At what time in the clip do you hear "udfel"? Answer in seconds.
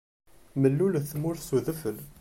1.57-1.97